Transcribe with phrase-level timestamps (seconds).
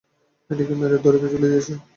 [0.49, 1.73] মেয়েটিকে মেরে দড়িতে ঝুলিয়ে দিয়েছে।